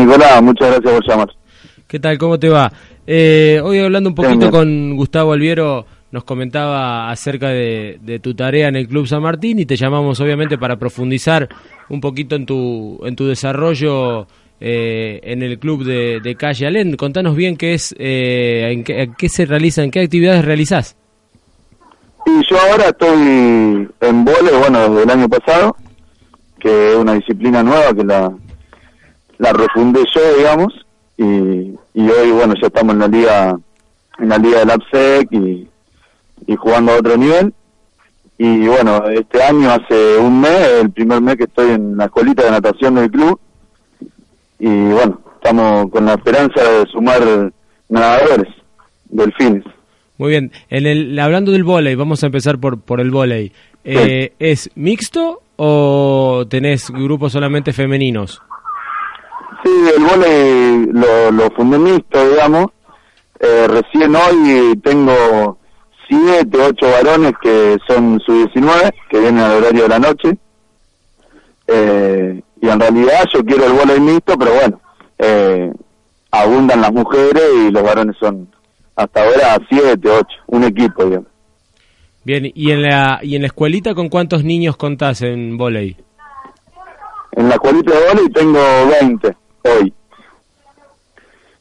[0.00, 1.28] Nicolás, muchas gracias por llamar.
[1.86, 2.18] ¿Qué tal?
[2.18, 2.72] ¿Cómo te va?
[3.06, 4.50] Eh, hoy hablando un poquito bien.
[4.50, 9.58] con Gustavo Alviero, nos comentaba acerca de, de tu tarea en el Club San Martín
[9.58, 11.48] y te llamamos obviamente para profundizar
[11.88, 14.26] un poquito en tu, en tu desarrollo
[14.60, 16.96] eh, en el club de, de Calle Alén.
[16.96, 20.96] Contanos bien qué es, eh, en qué, en qué se realizan, qué actividades realizás.
[22.26, 25.76] Y yo ahora estoy en vole, bueno, desde el año pasado,
[26.58, 28.30] que es una disciplina nueva que la,
[29.40, 30.86] la refundé yo, digamos,
[31.16, 31.24] y,
[31.94, 33.58] y hoy, bueno, ya estamos en la liga,
[34.18, 35.66] en la liga del APSEC y,
[36.46, 37.52] y jugando a otro nivel.
[38.36, 42.44] Y bueno, este año, hace un mes, el primer mes que estoy en la escuelita
[42.44, 43.40] de natación del club,
[44.58, 47.52] y bueno, estamos con la esperanza de sumar
[47.88, 48.48] nadadores,
[49.06, 49.64] delfines.
[50.18, 53.52] Muy bien, en el, hablando del vóley, vamos a empezar por, por el vóley.
[53.84, 58.42] Eh, ¿Es mixto o tenés grupos solamente femeninos?
[59.96, 62.66] El vóley lo, lo fundé mixto, digamos.
[63.40, 65.58] Eh, recién hoy tengo
[66.08, 70.38] siete, ocho varones que son sub-19, que vienen al horario de la noche.
[71.66, 74.80] Eh, y en realidad yo quiero el vóley mixto, pero bueno,
[75.18, 75.72] eh,
[76.30, 78.48] abundan las mujeres y los varones son
[78.94, 81.28] hasta ahora siete, ocho, un equipo, digamos.
[82.22, 85.96] Bien, ¿y en la, y en la escuelita con cuántos niños contás en vóley?
[87.32, 88.60] En la escuelita de vóley tengo
[89.00, 89.92] 20 hoy.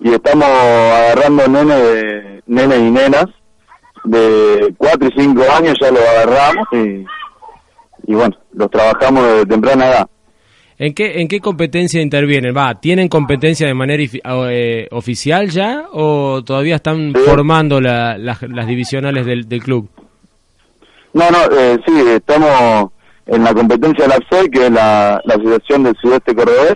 [0.00, 3.26] Y estamos agarrando nene, de, nene y nenas
[4.04, 7.04] de 4 y 5 años, ya los agarramos y,
[8.10, 10.06] y bueno, los trabajamos desde temprana edad.
[10.76, 12.54] ¿En qué, ¿En qué competencia intervienen?
[12.54, 14.02] Va, ¿Tienen competencia de manera
[14.50, 17.20] eh, oficial ya o todavía están Sí.
[17.24, 19.88] formando la- las, las divisionales del, del club?
[21.12, 22.90] No, no, eh, sí, estamos
[23.26, 26.74] en la competencia de la APSE, que es la, la Asociación del Sudeste Cordobés,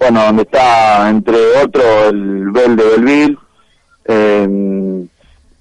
[0.00, 3.38] bueno, donde está, entre otros, el Bel de Belville,
[4.06, 5.06] eh,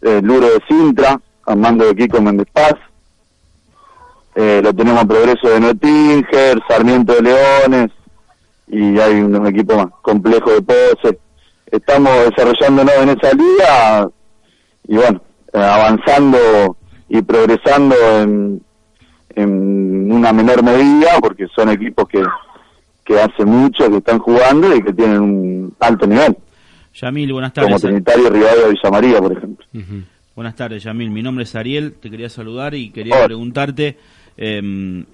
[0.02, 2.76] el Luro de Sintra, al mando de Kiko Méndez Paz,
[4.36, 7.92] eh, lo tenemos Progreso de Notinger, Sarmiento de Leones,
[8.68, 11.20] y hay un, equipo más, Complejo de Pose.
[11.70, 14.10] Estamos desarrollándonos en esa liga,
[14.88, 15.22] y bueno,
[15.52, 16.78] avanzando
[17.10, 18.64] y progresando en,
[19.36, 22.24] en una menor medida, porque son equipos que,
[23.10, 26.38] que hace mucho que están jugando y que tienen un alto nivel,
[26.94, 27.82] Yamil, buenas como tardes.
[27.82, 29.66] Trinitario Rivadavia Villa María, por ejemplo.
[30.36, 31.10] Buenas tardes, Yamil.
[31.10, 33.26] Mi nombre es Ariel, te quería saludar y quería Hola.
[33.26, 33.98] preguntarte
[34.38, 35.06] em,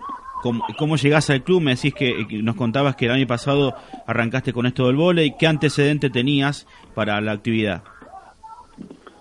[0.42, 1.62] ¿cómo, cómo llegás al club.
[1.62, 3.74] Me decís que, que nos contabas que el año pasado
[4.08, 5.36] arrancaste con esto del vóley.
[5.40, 7.82] ¿Qué antecedente tenías para la actividad?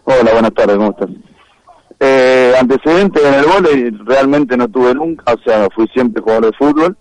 [0.02, 1.10] Hola, buenas tardes, ¿cómo estás?
[2.00, 6.52] Eh, antecedentes en el vóley realmente no tuve nunca, o sea, fui siempre jugador de
[6.58, 6.96] fútbol.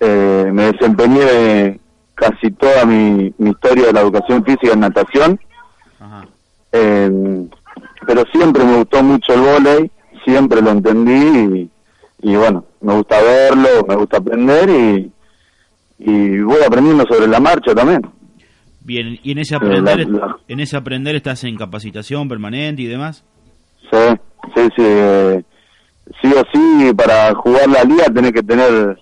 [0.00, 1.78] Eh, me desempeñé
[2.14, 5.40] casi toda mi, mi historia de la educación física en natación.
[5.98, 6.26] Ajá.
[6.72, 7.46] Eh,
[8.06, 9.90] pero siempre me gustó mucho el vóley,
[10.24, 11.70] siempre lo entendí
[12.22, 15.12] y, y bueno, me gusta verlo, me gusta aprender y,
[15.98, 18.00] y voy aprendiendo sobre la marcha también.
[18.82, 22.86] Bien, y en ese aprender, la- la- en ese aprender estás en capacitación permanente y
[22.86, 23.22] demás.
[23.90, 23.98] Sí,
[24.54, 24.82] sí, sí.
[24.82, 25.42] eh,
[26.22, 28.98] sí o sí, para jugar la liga tenés que tener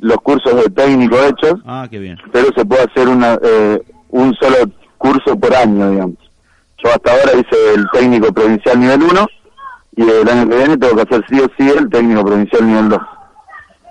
[0.00, 2.18] los cursos de técnico hechos, Ah, qué bien.
[2.32, 3.80] pero se puede hacer una, eh,
[4.10, 4.56] un solo
[4.98, 6.16] curso por año, digamos.
[6.82, 9.26] Yo hasta ahora hice el técnico provincial nivel 1
[9.96, 12.88] y el año que viene tengo que hacer sí o sí el técnico provincial nivel
[12.88, 12.98] 2.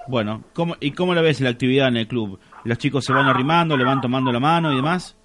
[0.08, 2.40] Bueno, ¿cómo, ¿y cómo la ves la actividad en el club?
[2.64, 5.16] ¿Los chicos se van arrimando, le van tomando la mano y demás?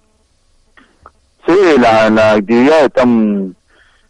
[1.47, 3.55] Sí, la, la actividad están,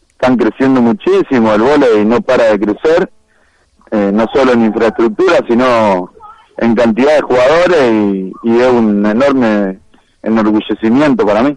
[0.09, 3.09] están creciendo muchísimo, el vóley no para de crecer,
[3.91, 6.11] eh, no solo en infraestructura, sino
[6.57, 9.79] en cantidad de jugadores y, y es un enorme
[10.23, 11.55] enorgullecimiento para mí.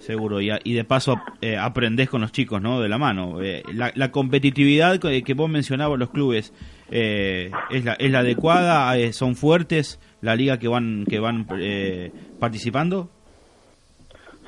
[0.00, 2.80] Seguro, y, a- y de paso eh, aprendés con los chicos, ¿no?
[2.80, 3.42] De la mano.
[3.42, 6.52] Eh, la, la competitividad que, que vos mencionabas los clubes,
[6.90, 8.96] eh, ¿es, la, ¿es la adecuada?
[8.96, 13.10] Eh, ¿Son fuertes la liga que van que van eh, participando?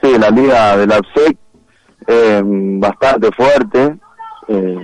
[0.02, 1.37] Sí, la liga de la APSEC
[2.06, 3.96] eh, bastante fuerte.
[4.48, 4.76] Eh,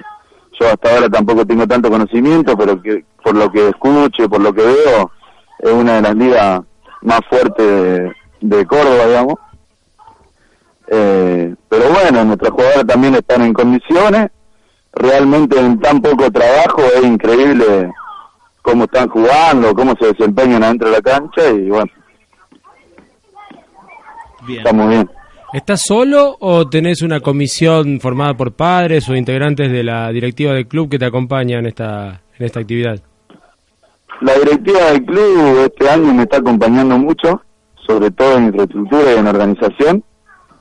[0.60, 4.40] yo hasta ahora tampoco tengo tanto conocimiento, pero que por lo que escucho y por
[4.40, 5.10] lo que veo,
[5.58, 6.60] es una de las ligas
[7.02, 9.34] más fuerte de, de Córdoba, digamos.
[10.86, 14.30] Eh, pero bueno, nuestros jugadores también están en condiciones.
[14.92, 17.92] Realmente en tan poco trabajo es increíble
[18.62, 21.90] cómo están jugando, cómo se desempeñan adentro de la cancha y bueno,
[24.46, 24.60] Bien.
[24.60, 25.10] estamos bien.
[25.52, 30.68] ¿Estás solo o tenés una comisión formada por padres o integrantes de la directiva del
[30.68, 33.00] club que te acompañan en esta, en esta actividad?
[34.20, 37.42] La directiva del club este año me está acompañando mucho,
[37.86, 40.04] sobre todo en infraestructura y en organización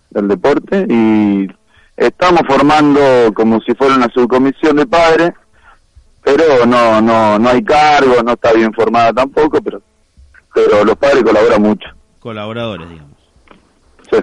[0.10, 1.48] del deporte y
[1.96, 5.32] estamos formando como si fuera una subcomisión de padres,
[6.24, 9.82] pero no no no hay cargo, no está bien formada tampoco, pero
[10.54, 11.90] pero los padres colaboran mucho.
[12.20, 13.18] Colaboradores, digamos.
[14.10, 14.18] Sí.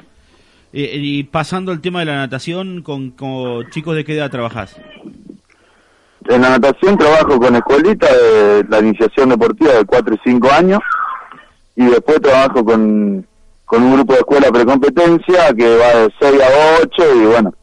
[0.73, 4.77] Eh, y pasando al tema de la natación, ¿con, con chicos de qué edad trabajás?
[6.29, 10.81] En la natación trabajo con escuelita de la iniciación deportiva de 4 y 5 años
[11.75, 13.27] y después trabajo con,
[13.65, 17.55] con un grupo de escuela precompetencia que va de 6 a 8 y bueno,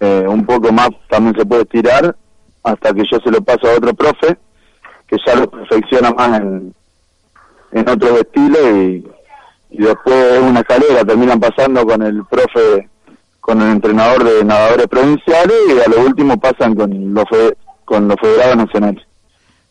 [0.00, 2.16] eh, un poco más también se puede estirar
[2.64, 4.36] hasta que yo se lo paso a otro profe
[5.06, 6.74] que ya lo perfecciona más en,
[7.72, 9.06] en otros estilos y,
[9.70, 12.88] y después es una escalera, terminan pasando con el profe,
[13.40, 17.24] con el entrenador de nadadores provinciales y a lo último pasan con los,
[17.92, 19.04] con los federados nacionales.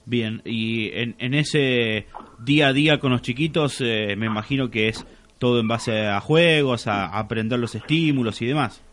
[0.05, 2.05] Bien, y en, en ese
[2.37, 5.07] día a día con los chiquitos, eh, me imagino que es
[5.39, 8.83] todo en base a juegos, a, a aprender los estímulos y demás.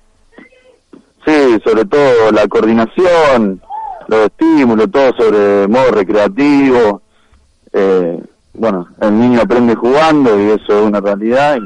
[1.26, 3.60] Sí, sobre todo la coordinación,
[4.06, 7.02] los estímulos, todo sobre modo recreativo.
[7.74, 8.18] Eh,
[8.54, 11.58] bueno, el niño aprende jugando y eso es una realidad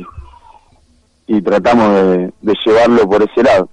[1.29, 3.69] y, y tratamos de, de llevarlo por ese lado.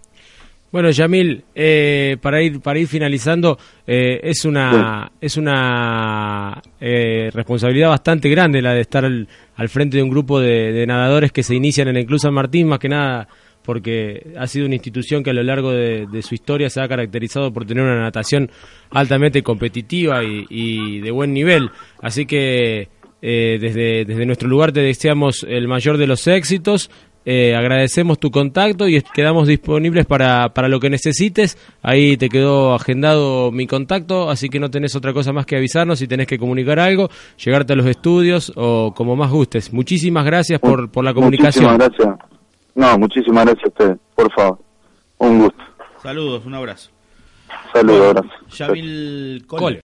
[0.71, 3.57] Bueno, Yamil, eh, para ir para ir finalizando,
[3.88, 9.98] eh, es una es una eh, responsabilidad bastante grande la de estar al, al frente
[9.98, 12.77] de un grupo de, de nadadores que se inician en el Club San Martín, más
[12.77, 13.27] que nada
[13.63, 16.88] porque ha sido una institución que a lo largo de, de su historia se ha
[16.88, 18.50] caracterizado por tener una natación
[18.92, 21.69] altamente competitiva y, y de buen nivel.
[22.01, 22.89] Así que
[23.22, 26.89] eh, desde, desde nuestro lugar te deseamos el mayor de los éxitos.
[27.31, 31.60] Eh, agradecemos tu contacto y quedamos disponibles para, para lo que necesites.
[31.84, 36.00] Ahí te quedó agendado mi contacto, así que no tenés otra cosa más que avisarnos
[36.00, 39.72] si tenés que comunicar algo, llegarte a los estudios o como más gustes.
[39.72, 41.66] Muchísimas gracias por, por la comunicación.
[41.66, 42.30] Muchísimas gracias.
[42.74, 44.60] No, muchísimas gracias a ustedes, por favor.
[45.20, 45.64] Un gusto.
[46.02, 46.90] Saludos, un abrazo.
[47.72, 48.30] Saludos, abrazo.
[48.58, 49.62] Yamil Cole.
[49.62, 49.78] Cole.